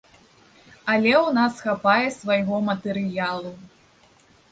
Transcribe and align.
Але 0.93 1.11
ў 1.25 1.29
нас 1.37 1.59
хапае 1.65 2.07
свайго 2.15 2.57
матэрыялу. 2.71 3.51